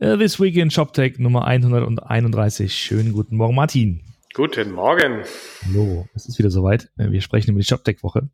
[0.00, 2.72] Uh, This Week in ShopTech Nummer 131.
[2.72, 4.02] Schönen guten Morgen, Martin.
[4.32, 5.24] Guten Morgen.
[5.66, 6.88] Hallo, es ist wieder soweit.
[6.98, 8.28] Äh, wir sprechen über die ShopTech-Woche.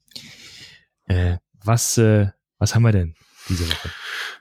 [1.06, 2.26] Äh, was, äh,
[2.58, 3.14] was haben wir denn
[3.48, 3.88] diese Woche?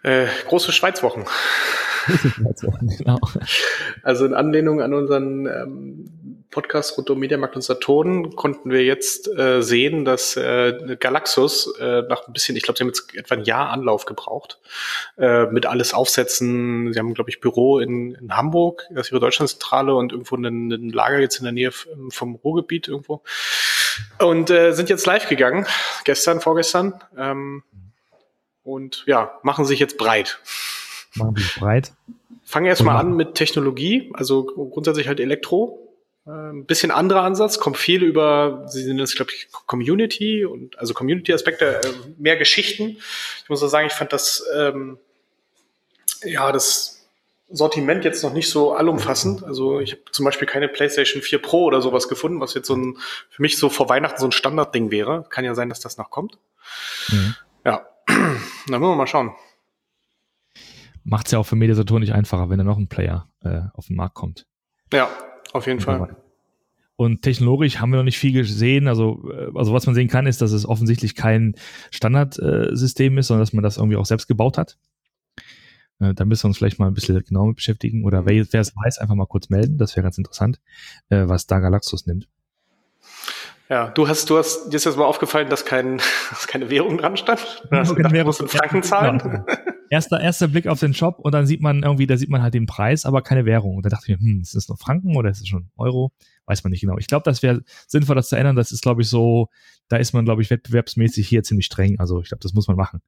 [0.04, 1.24] Äh, große Schweizwochen.
[2.98, 3.20] genau.
[4.04, 6.10] Also in Anlehnung an unseren ähm,
[6.54, 12.04] Podcast rund um Mediamarkt und Saturn konnten wir jetzt äh, sehen, dass äh, Galaxus äh,
[12.04, 14.60] nach ein bisschen, ich glaube, sie haben jetzt etwa ein Jahr Anlauf gebraucht,
[15.18, 16.94] äh, mit alles aufsetzen.
[16.94, 20.72] Sie haben, glaube ich, Büro in, in Hamburg, das ist ihre Deutschlandzentrale und irgendwo ein,
[20.72, 21.72] ein Lager jetzt in der Nähe
[22.10, 23.22] vom Ruhrgebiet irgendwo.
[24.20, 25.66] Und äh, sind jetzt live gegangen,
[26.06, 27.02] gestern, vorgestern.
[27.18, 27.64] Ähm,
[28.64, 30.40] und ja, machen sich jetzt breit
[31.16, 31.92] machen sich breit.
[32.44, 35.83] Fangen erstmal an mit Technologie, also grundsätzlich halt Elektro.
[36.26, 40.80] Ein ähm, bisschen anderer Ansatz, kommt viel über, sie sind jetzt, glaube ich, Community und
[40.80, 42.98] also Community-Aspekte, äh, mehr Geschichten.
[43.44, 44.98] Ich muss auch sagen, ich fand das, ähm,
[46.24, 47.06] ja, das
[47.50, 49.44] Sortiment jetzt noch nicht so allumfassend.
[49.44, 52.76] Also ich habe zum Beispiel keine PlayStation 4 Pro oder sowas gefunden, was jetzt so
[52.76, 52.98] ein,
[53.30, 55.26] für mich so vor Weihnachten so ein Standardding wäre.
[55.30, 56.38] Kann ja sein, dass das noch kommt.
[57.10, 57.36] Mhm.
[57.66, 59.34] Ja, dann müssen wir mal schauen
[61.04, 63.88] macht es ja auch für Mediasaturn nicht einfacher, wenn da noch ein Player äh, auf
[63.88, 64.46] den Markt kommt.
[64.92, 65.10] Ja,
[65.54, 66.16] auf jeden Fall.
[66.96, 68.88] Und technologisch haben wir noch nicht viel gesehen.
[68.88, 71.56] Also, äh, also was man sehen kann, ist, dass es offensichtlich kein
[71.92, 74.78] Standardsystem ist, sondern dass man das irgendwie auch selbst gebaut hat.
[76.00, 78.06] Äh, da müssen wir uns vielleicht mal ein bisschen genauer mit beschäftigen.
[78.06, 79.78] Oder wer, wer es weiß, einfach mal kurz melden.
[79.78, 80.60] Das wäre ganz interessant,
[81.10, 82.28] äh, was da Galaxus nimmt.
[83.70, 85.98] Ja, du hast, du hast, dir ist jetzt mal aufgefallen, dass, kein,
[86.30, 87.64] dass keine Währung dran stand.
[87.70, 89.18] Du hast gedacht, du musst in Franken zahlen.
[89.18, 89.46] Genau.
[89.94, 92.56] Erster, erster Blick auf den Shop und dann sieht man irgendwie, da sieht man halt
[92.56, 93.78] den Preis, aber keine Währung.
[93.78, 96.12] Und da dachte ich mir, hm, ist das noch Franken oder ist es schon Euro?
[96.48, 96.98] Weiß man nicht genau.
[96.98, 98.56] Ich glaube, das wäre sinnvoll, das zu ändern.
[98.56, 99.50] Das ist, glaube ich, so,
[99.90, 102.00] da ist man, glaube ich, wettbewerbsmäßig hier ziemlich streng.
[102.00, 103.04] Also ich glaube, das muss man machen.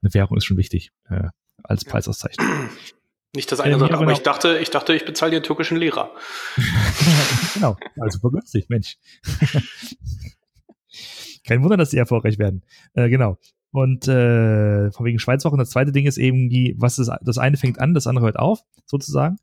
[0.00, 1.28] Eine Währung ist schon wichtig äh,
[1.62, 2.46] als Preisauszeichnung.
[3.36, 4.12] Nicht das eine, ähm, aber genau.
[4.12, 6.10] ich dachte, ich dachte, ich bezahle dir türkischen Lehrer.
[7.54, 8.96] genau, also vergünstigt, Mensch.
[11.46, 12.64] Kein Wunder, dass die erfolgreich werden.
[12.94, 13.36] Äh, genau.
[13.72, 15.52] Und äh, von wegen Schweizwoche.
[15.52, 18.26] Und das zweite Ding ist eben, die, was ist, das eine fängt an, das andere
[18.26, 19.36] hört auf, sozusagen.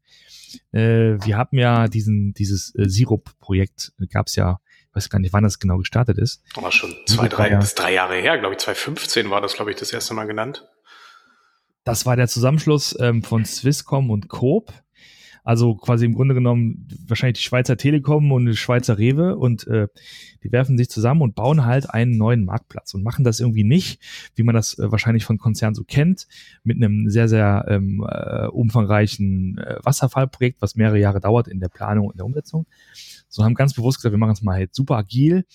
[0.72, 5.20] Äh, wir haben ja diesen, dieses äh, Sirup-Projekt, äh, gab es ja, ich weiß gar
[5.20, 6.42] nicht, wann das genau gestartet ist.
[6.56, 9.78] Aber schon zwei, drei, das drei Jahre her, glaube ich, 2015 war das, glaube ich,
[9.78, 10.68] das erste Mal genannt.
[11.84, 14.74] Das war der Zusammenschluss ähm, von Swisscom und Coop.
[15.44, 19.88] Also quasi im Grunde genommen wahrscheinlich die Schweizer Telekom und die Schweizer Rewe und äh,
[20.44, 24.02] die werfen sich zusammen und bauen halt einen neuen Marktplatz und machen das irgendwie nicht,
[24.36, 26.28] wie man das äh, wahrscheinlich von Konzernen so kennt,
[26.64, 31.70] mit einem sehr, sehr ähm, äh, umfangreichen äh, Wasserfallprojekt, was mehrere Jahre dauert in der
[31.70, 32.66] Planung und der Umsetzung.
[33.30, 35.46] So haben ganz bewusst gesagt, wir machen es mal halt super agil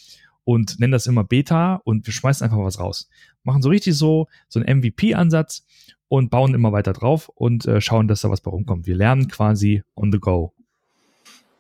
[0.45, 3.09] und nennen das immer Beta und wir schmeißen einfach was raus.
[3.43, 5.65] Machen so richtig so, so einen MVP-Ansatz
[6.09, 8.87] und bauen immer weiter drauf und äh, schauen, dass da was bei rumkommt.
[8.87, 10.53] Wir lernen quasi on the go.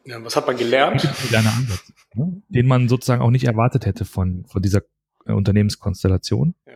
[0.04, 1.00] Ja, was hat man gelernt?
[1.28, 2.42] Kleiner Ansatz, ne?
[2.48, 4.82] den man sozusagen auch nicht erwartet hätte von, von dieser
[5.26, 6.54] äh, Unternehmenskonstellation.
[6.66, 6.72] Ja.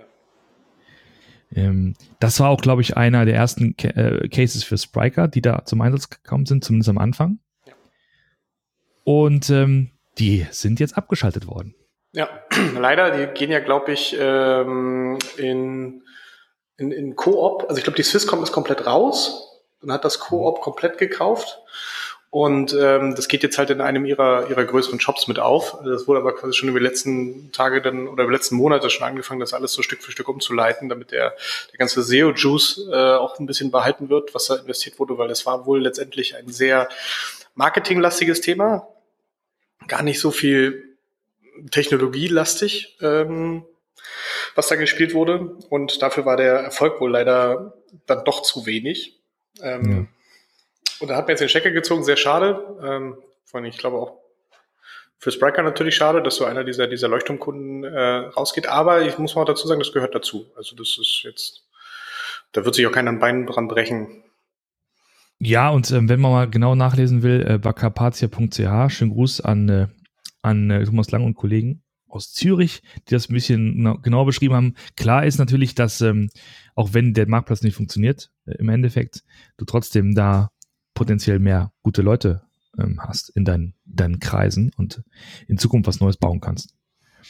[1.55, 5.65] Ähm, das war auch, glaube ich, einer der ersten äh, Cases für Spriker, die da
[5.65, 7.41] zum Einsatz gekommen sind, zumindest am Anfang.
[7.67, 7.75] Ja.
[9.05, 11.75] Und ähm, die sind jetzt abgeschaltet worden.
[12.17, 12.31] Ja,
[12.75, 16.03] leider, die gehen ja, glaube ich, ähm, in,
[16.79, 20.63] in, in Coop, also ich glaube, die Swisscom ist komplett raus, dann hat das Coop
[20.63, 21.59] komplett gekauft
[22.31, 25.77] und ähm, das geht jetzt halt in einem ihrer, ihrer größeren Shops mit auf.
[25.85, 28.89] Das wurde aber quasi schon über die letzten Tage dann oder über die letzten Monate
[28.89, 31.35] schon angefangen, das alles so Stück für Stück umzuleiten, damit der,
[31.71, 35.45] der ganze SEO-Juice äh, auch ein bisschen behalten wird, was da investiert wurde, weil es
[35.45, 36.89] war wohl letztendlich ein sehr
[37.57, 38.89] marketinglastiges Thema.
[39.87, 40.86] Gar nicht so viel
[41.71, 43.65] technologielastig, ähm,
[44.55, 45.57] was da gespielt wurde.
[45.71, 47.75] Und dafür war der Erfolg wohl leider
[48.07, 49.19] dann doch zu wenig.
[49.61, 50.07] Ähm, ja.
[51.01, 52.79] Und da hat mir jetzt den Checker gezogen, sehr schade.
[52.83, 54.19] Ähm, vor allem, ich glaube auch
[55.19, 58.69] für Spriker natürlich schade, dass so einer dieser, dieser Leuchtturmkunden äh, rausgeht.
[58.69, 60.47] Aber ich muss mal dazu sagen, das gehört dazu.
[60.57, 61.65] Also das ist jetzt,
[62.53, 64.23] da wird sich auch keiner ein Bein dran brechen.
[65.39, 69.69] Ja, und äh, wenn man mal genau nachlesen will, äh, bei carpatia.ch, schönen Gruß an
[69.69, 69.87] äh,
[70.47, 74.75] an äh, Thomas Lang und Kollegen aus Zürich, die das ein bisschen genauer beschrieben haben.
[74.97, 76.31] Klar ist natürlich, dass ähm,
[76.75, 79.25] auch wenn der Marktplatz nicht funktioniert, äh, im Endeffekt
[79.57, 80.51] du trotzdem da
[80.95, 82.43] potenziell mehr gute Leute
[82.79, 85.03] ähm, hast in deinen, deinen Kreisen und
[85.49, 86.75] in Zukunft was Neues bauen kannst.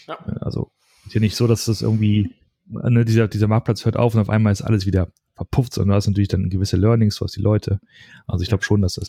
[0.06, 0.18] Ja.
[0.26, 0.70] Äh, also
[1.06, 2.34] ist ja nicht so, dass das irgendwie,
[2.66, 5.96] ne, dieser, dieser Marktplatz hört auf und auf einmal ist alles wieder verpufft, sondern du
[5.96, 7.80] hast natürlich dann gewisse Learnings, du hast die Leute.
[8.26, 9.08] Also ich glaube schon, dass das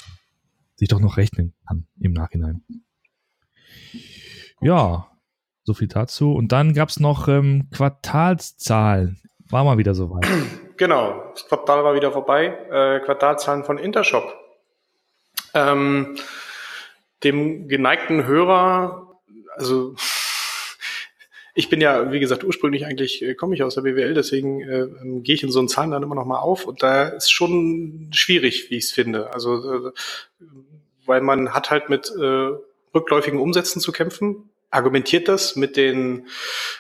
[0.75, 2.63] sich doch noch rechnen kann im Nachhinein.
[4.61, 5.07] Ja,
[5.63, 6.33] so viel dazu.
[6.33, 9.19] Und dann gab es noch ähm, Quartalszahlen.
[9.49, 10.25] War mal wieder soweit.
[10.77, 12.47] genau, das Quartal war wieder vorbei.
[12.69, 14.33] Äh, Quartalzahlen von Intershop.
[15.53, 16.17] Ähm,
[17.23, 19.19] dem geneigten Hörer,
[19.55, 19.95] also
[21.55, 24.81] ich bin ja, wie gesagt, ursprünglich eigentlich äh, komme ich aus der BWL, deswegen äh,
[24.81, 27.31] ähm, gehe ich in so einen Zahlen dann immer noch mal auf und da ist
[27.31, 29.33] schon schwierig, wie ich es finde.
[29.33, 29.91] Also äh,
[31.05, 32.51] weil man hat halt mit äh,
[32.97, 36.27] rückläufigen Umsätzen zu kämpfen, argumentiert das mit den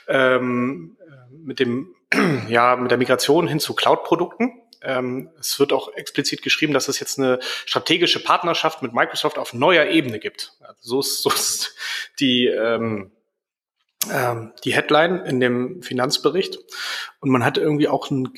[0.07, 0.97] ähm,
[1.43, 1.95] mit dem
[2.49, 4.61] ja mit der Migration hin zu Cloud-Produkten.
[4.81, 9.53] Ähm, es wird auch explizit geschrieben, dass es jetzt eine strategische Partnerschaft mit Microsoft auf
[9.53, 10.53] neuer Ebene gibt.
[10.61, 11.75] Also so ist, so ist
[12.19, 13.11] die ähm,
[14.11, 16.59] ähm, die Headline in dem Finanzbericht.
[17.19, 18.29] Und man hat irgendwie auch ein,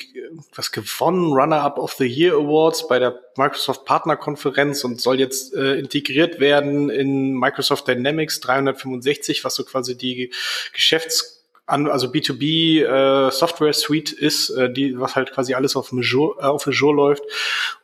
[0.55, 5.75] was gewonnen, Runner-Up of the Year Awards bei der Microsoft Partnerkonferenz und soll jetzt äh,
[5.75, 10.31] integriert werden in Microsoft Dynamics 365, was so quasi die
[10.73, 11.37] Geschäfts
[11.69, 16.45] also B2B äh, Software Suite ist, äh, die was halt quasi alles auf Azure, äh,
[16.45, 17.23] auf Azure läuft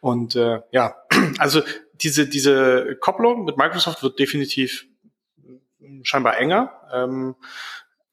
[0.01, 0.95] und äh, ja,
[1.37, 1.61] also
[2.01, 4.87] diese diese Kopplung mit Microsoft wird definitiv
[6.05, 6.71] scheinbar enger.
[6.93, 7.35] Ähm,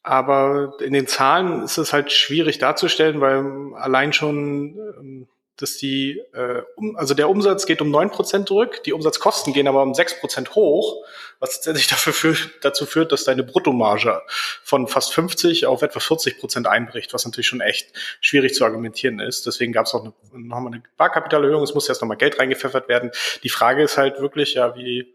[0.02, 5.28] aber in den Zahlen ist es halt schwierig darzustellen, weil allein schon, ähm,
[5.58, 9.68] dass die, äh, um, also der Umsatz geht um neun Prozent zurück, die Umsatzkosten gehen
[9.68, 11.04] aber um sechs Prozent hoch,
[11.38, 14.22] was letztendlich dafür führt, dazu führt, dass deine Bruttomarge
[14.64, 19.20] von fast 50 auf etwa 40 Prozent einbricht, was natürlich schon echt schwierig zu argumentieren
[19.20, 19.46] ist.
[19.46, 23.12] Deswegen gab es auch eine, nochmal eine Barkapitalerhöhung, es muss erst nochmal Geld reingepfeffert werden.
[23.44, 25.14] Die Frage ist halt wirklich, ja, wie,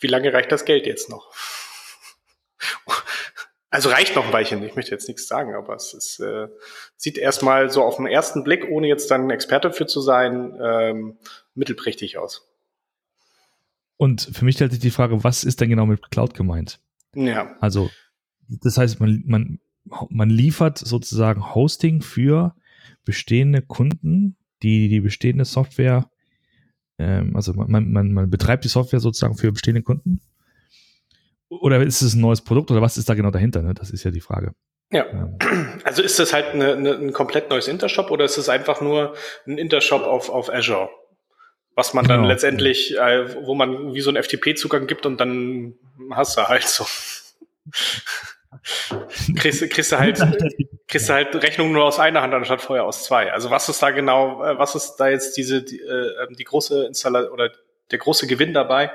[0.00, 1.32] wie lange reicht das Geld jetzt noch?
[3.72, 6.48] Also reicht noch ein Weilchen, ich möchte jetzt nichts sagen, aber es ist, äh,
[6.96, 11.18] sieht erstmal so auf den ersten Blick, ohne jetzt dann Experte für zu sein, ähm,
[11.54, 12.48] mittelprächtig aus.
[13.96, 16.80] Und für mich stellt sich die Frage, was ist denn genau mit Cloud gemeint?
[17.14, 17.56] Ja.
[17.60, 17.90] Also,
[18.48, 19.60] das heißt, man, man,
[20.08, 22.56] man liefert sozusagen Hosting für
[23.04, 26.10] bestehende Kunden, die die bestehende Software,
[26.98, 30.20] ähm, also man, man, man betreibt die Software sozusagen für bestehende Kunden
[31.60, 33.62] oder ist es ein neues Produkt oder was ist da genau dahinter?
[33.62, 33.74] Ne?
[33.74, 34.52] Das ist ja die Frage.
[34.90, 35.06] Ja,
[35.84, 39.14] also ist das halt eine, eine, ein komplett neues Intershop oder ist es einfach nur
[39.46, 40.88] ein Intershop auf, auf Azure?
[41.76, 42.28] Was man dann genau.
[42.28, 45.74] letztendlich, äh, wo man wie so ein FTP-Zugang gibt und dann
[46.10, 46.84] hast du halt so.
[49.36, 50.18] kriegst, kriegst du halt,
[50.88, 53.32] kriegst du halt Rechnung nur aus einer Hand anstatt vorher aus zwei.
[53.32, 56.86] Also was ist da genau, äh, was ist da jetzt diese, die, äh, die große
[56.86, 57.50] Installation oder
[57.90, 58.92] der große Gewinn dabei.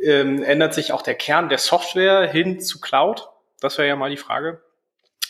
[0.00, 3.28] Ähm, ändert sich auch der Kern der Software hin zu Cloud?
[3.60, 4.63] Das wäre ja mal die Frage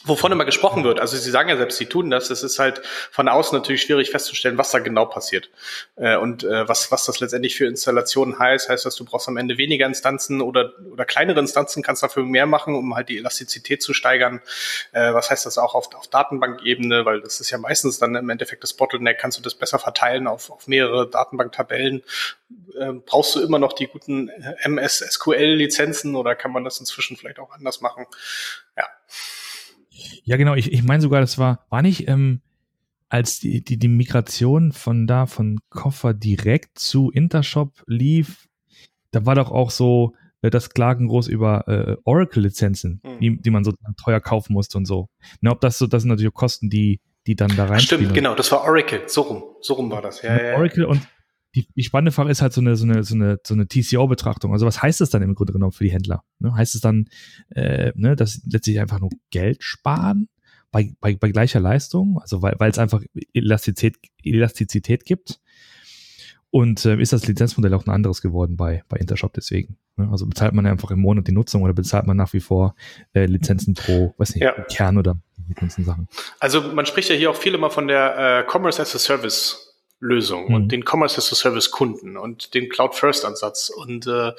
[0.04, 1.00] wovon immer gesprochen wird.
[1.00, 2.30] Also Sie sagen ja selbst, Sie tun das.
[2.30, 5.50] Es ist halt von außen natürlich schwierig festzustellen, was da genau passiert.
[5.96, 9.36] Äh, und äh, was, was das letztendlich für Installationen heißt, heißt, dass du brauchst am
[9.36, 13.82] Ende weniger Instanzen oder, oder kleinere Instanzen, kannst dafür mehr machen, um halt die Elastizität
[13.82, 14.40] zu steigern.
[14.92, 17.06] Äh, was heißt das auch auf, auf Datenbankebene?
[17.06, 20.26] Weil das ist ja meistens dann im Endeffekt das Bottleneck, kannst du das besser verteilen
[20.26, 22.02] auf, auf mehrere Datenbanktabellen.
[23.06, 27.52] brauchst du immer noch die guten MS SQL-Lizenzen oder kann man das inzwischen vielleicht auch
[27.52, 28.06] anders machen?
[28.76, 28.88] Ja.
[30.25, 30.55] Ja, genau.
[30.55, 32.41] Ich, ich meine sogar, das war, war nicht, ähm,
[33.08, 38.49] als die, die, die Migration von da, von Koffer direkt zu Intershop lief,
[39.11, 43.20] da war doch auch so äh, das Klagen groß über äh, Oracle-Lizenzen, mhm.
[43.20, 45.08] die, die man so teuer kaufen musste und so.
[45.41, 47.81] Na, ob das so, das sind natürlich auch Kosten, die, die dann da rein.
[47.81, 50.23] Stimmt, genau, das war Oracle, so rum, so rum war das.
[50.23, 51.01] Ja, ja, Oracle und
[51.55, 54.53] die, die spannende Frage ist halt so eine, so eine, so eine, so eine TCO-Betrachtung.
[54.53, 56.25] Also was heißt das dann im Grunde genommen für die Händler?
[56.41, 56.55] Ne?
[56.55, 57.06] Heißt es dann,
[57.55, 60.29] äh, ne, dass sie letztlich einfach nur Geld sparen
[60.70, 62.19] bei, bei, bei gleicher Leistung?
[62.20, 65.41] Also weil weil es einfach Elastizität, Elastizität gibt.
[66.51, 69.77] Und äh, ist das Lizenzmodell auch ein anderes geworden bei, bei Intershop deswegen?
[69.96, 70.08] Ne?
[70.11, 72.77] Also bezahlt man einfach im Monat die Nutzung oder bezahlt man nach wie vor
[73.13, 74.53] äh, Lizenzen pro, weiß nicht, ja.
[74.70, 76.08] Kern oder die ganzen Sachen?
[76.39, 79.63] Also man spricht ja hier auch viel immer von der äh, Commerce as a Service
[80.05, 80.55] Lösung mhm.
[80.55, 84.32] und den Commerce as a Service Kunden und den Cloud First Ansatz und äh,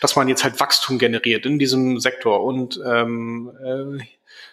[0.00, 4.02] dass man jetzt halt Wachstum generiert in diesem Sektor und ähm, äh,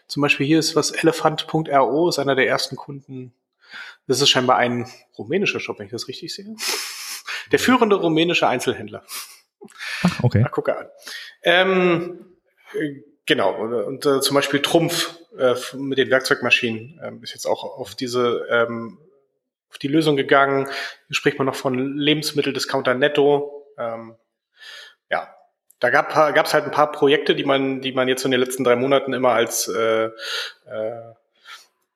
[0.07, 3.33] zum Beispiel hier ist was Elephant.ro ist einer der ersten Kunden.
[4.07, 6.55] Das ist scheinbar ein rumänischer Shop, wenn ich das richtig sehe.
[7.51, 9.03] Der führende rumänische Einzelhändler.
[10.03, 10.41] Ach, okay.
[10.43, 10.87] Na, gucke an.
[11.43, 12.25] Ähm,
[12.73, 17.45] äh, genau, und, und äh, zum Beispiel Trumpf äh, mit den Werkzeugmaschinen äh, ist jetzt
[17.45, 18.97] auch auf diese ähm,
[19.69, 20.65] auf die Lösung gegangen.
[21.07, 23.65] Hier spricht man noch von Lebensmitteldiscounter Netto.
[23.77, 24.15] Ähm,
[25.09, 25.33] ja,
[25.79, 28.63] da gab es halt ein paar Projekte, die man, die man jetzt in den letzten
[28.63, 31.13] drei Monaten immer als äh, äh,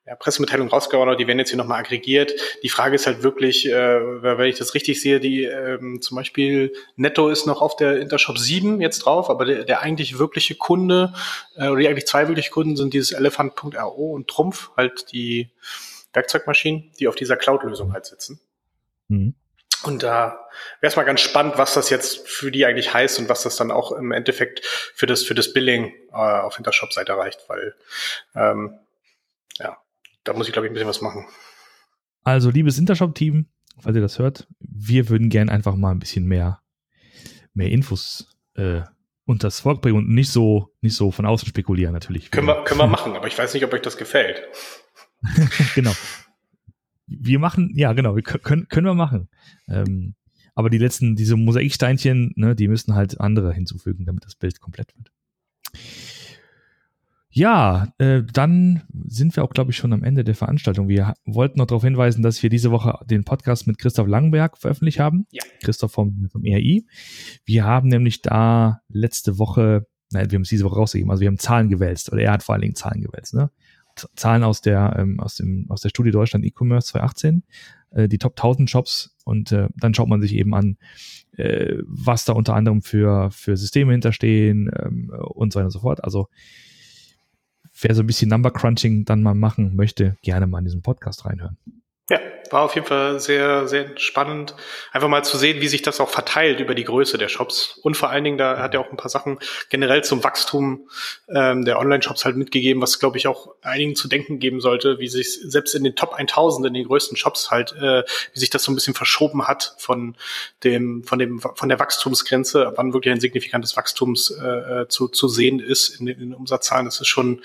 [0.06, 2.32] ja, Pressemitteilung rausgehauen hat, die werden jetzt hier nochmal aggregiert.
[2.62, 6.72] Die Frage ist halt wirklich, äh, wenn ich das richtig sehe, die ähm, zum Beispiel
[6.96, 11.12] Netto ist noch auf der Intershop 7 jetzt drauf, aber der, der eigentlich wirkliche Kunde,
[11.56, 15.50] äh, oder die eigentlich zwei wirkliche Kunden sind dieses Elephant.ro und Trumpf, halt die
[16.12, 18.40] Werkzeugmaschinen, die auf dieser Cloud-Lösung halt sitzen.
[19.08, 19.34] Mhm.
[19.84, 20.48] Und da
[20.80, 23.56] wäre es mal ganz spannend, was das jetzt für die eigentlich heißt und was das
[23.56, 24.64] dann auch im Endeffekt
[24.94, 27.74] für das, für das Billing äh, auf Hintershop-Seite reicht, weil
[28.34, 28.78] ähm,
[29.58, 29.76] ja,
[30.24, 31.26] da muss ich, glaube ich, ein bisschen was machen.
[32.22, 33.46] Also, liebes Intershop-Team,
[33.80, 36.60] falls ihr das hört, wir würden gern einfach mal ein bisschen mehr,
[37.52, 38.82] mehr Infos äh,
[39.24, 42.30] unter das Volk bringen und nicht so, nicht so von außen spekulieren, natürlich.
[42.30, 44.42] Können wir, können wir machen, aber ich weiß nicht, ob euch das gefällt.
[45.74, 45.92] genau.
[47.06, 49.28] Wir machen, ja, genau, wir können, können wir machen.
[49.68, 50.14] Ähm,
[50.54, 54.94] aber die letzten, diese Mosaiksteinchen, ne, die müssen halt andere hinzufügen, damit das Bild komplett
[54.96, 55.10] wird.
[57.34, 60.88] Ja, äh, dann sind wir auch, glaube ich, schon am Ende der Veranstaltung.
[60.88, 65.00] Wir wollten noch darauf hinweisen, dass wir diese Woche den Podcast mit Christoph Langenberg veröffentlicht
[65.00, 65.26] haben.
[65.30, 65.42] Ja.
[65.62, 66.86] Christoph vom, vom ERI.
[67.46, 71.28] Wir haben nämlich da letzte Woche, nein, wir haben es diese Woche rausgegeben, also wir
[71.28, 73.50] haben Zahlen gewälzt, oder er hat vor allen Dingen Zahlen gewälzt, ne?
[74.16, 77.42] Zahlen aus der, ähm, aus dem, aus der Studie Deutschland E-Commerce 2018,
[77.90, 80.76] äh, die Top 1000 Shops und äh, dann schaut man sich eben an,
[81.36, 85.80] äh, was da unter anderem für, für Systeme hinterstehen ähm, und so weiter und so
[85.80, 86.04] fort.
[86.04, 86.28] Also
[87.80, 91.24] wer so ein bisschen Number Crunching dann mal machen möchte, gerne mal in diesen Podcast
[91.24, 91.56] reinhören.
[92.12, 94.54] Ja, war auf jeden Fall sehr, sehr spannend,
[94.92, 97.78] einfach mal zu sehen, wie sich das auch verteilt über die Größe der Shops.
[97.82, 99.38] Und vor allen Dingen, da hat er auch ein paar Sachen
[99.70, 100.90] generell zum Wachstum
[101.34, 105.08] ähm, der Online-Shops halt mitgegeben, was, glaube ich, auch einigen zu denken geben sollte, wie
[105.08, 108.02] sich selbst in den Top 1000, in den größten Shops halt, äh,
[108.34, 110.14] wie sich das so ein bisschen verschoben hat von
[110.64, 115.60] dem, von dem, von der Wachstumsgrenze, wann wirklich ein signifikantes Wachstums äh, zu, zu sehen
[115.60, 116.84] ist in den, in den Umsatzzahlen.
[116.84, 117.40] Das ist schon,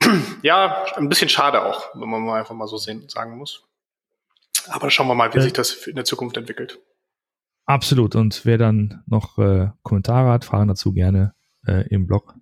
[0.42, 3.64] ja, ein bisschen schade auch, wenn man mal einfach mal so sehen, sagen muss.
[4.68, 6.80] Aber schauen wir mal, wie sich das in der Zukunft entwickelt.
[7.64, 8.16] Absolut.
[8.16, 11.34] Und wer dann noch äh, Kommentare hat, Fragen dazu gerne
[11.66, 12.34] äh, im Blog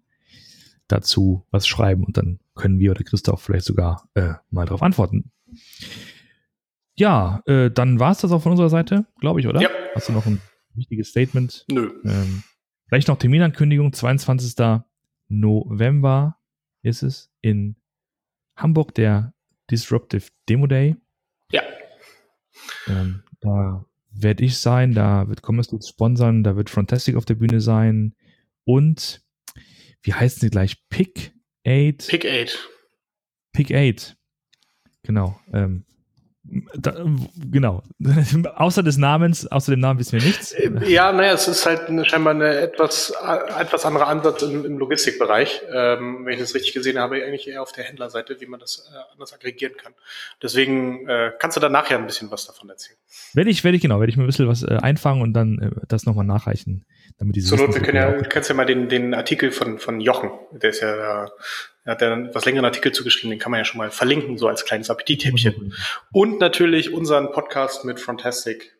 [0.88, 5.30] dazu was schreiben und dann können wir oder Christoph vielleicht sogar äh, mal darauf antworten.
[6.94, 9.60] Ja, äh, dann war es das auch von unserer Seite, glaube ich, oder?
[9.60, 9.70] Ja.
[9.94, 10.40] Hast du noch ein
[10.74, 11.64] wichtiges Statement?
[11.70, 11.90] Nö.
[12.04, 12.42] Ähm,
[12.88, 14.80] vielleicht noch Terminankündigung, 22.
[15.28, 16.36] November
[16.82, 17.76] ist es in
[18.56, 19.32] Hamburg, der
[19.70, 20.96] Disruptive Demo Day.
[21.52, 21.62] Ja.
[22.88, 27.36] Ähm, da werde ich sein, da wird Commerce Dudes sponsern, da wird Fantastic auf der
[27.36, 28.14] Bühne sein
[28.64, 29.22] und
[30.02, 30.88] wie heißen sie gleich?
[30.88, 31.32] Pick
[31.66, 32.08] 8.
[32.08, 32.68] Pick 8.
[33.52, 34.16] Pick 8.
[35.02, 35.38] Genau.
[35.52, 35.84] Ähm,
[36.74, 37.04] da,
[37.50, 37.82] genau.
[38.56, 40.52] außer des Namens, außer dem Namen wissen wir nichts.
[40.52, 43.12] Äh, ja, naja, es ist halt eine, scheinbar eine etwas,
[43.58, 45.62] etwas anderer Ansatz im, im Logistikbereich.
[45.72, 48.90] Ähm, wenn ich das richtig gesehen habe, eigentlich eher auf der Händlerseite, wie man das
[48.92, 49.92] äh, anders aggregieren kann.
[50.42, 52.98] Deswegen äh, kannst du da nachher ein bisschen was davon erzählen.
[53.32, 55.58] Werde ich, werde ich, genau, werde ich mir ein bisschen was äh, einfangen und dann
[55.58, 56.84] äh, das nochmal nachreichen.
[57.20, 59.78] Damit diese Zur Not, wir können ja, du kannst ja mal den, den Artikel von,
[59.78, 61.28] von Jochen, der ist ja da
[61.84, 64.36] er hat ja einen was längeren Artikel zugeschrieben, den kann man ja schon mal verlinken,
[64.36, 65.74] so als kleines Appetithäppchen.
[66.12, 68.76] Und natürlich unseren Podcast mit Fantastic.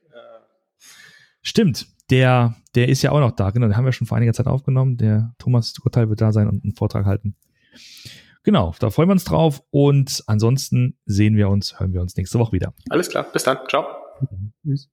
[1.43, 4.35] Stimmt, der, der ist ja auch noch da, genau, den haben wir schon vor einiger
[4.35, 4.97] Zeit aufgenommen.
[4.99, 7.37] Der Thomas Gottheil wird da sein und einen Vortrag halten.
[8.43, 12.39] Genau, da freuen wir uns drauf und ansonsten sehen wir uns, hören wir uns nächste
[12.39, 12.75] Woche wieder.
[12.89, 13.87] Alles klar, bis dann, ciao.
[14.63, 14.91] Tschüss.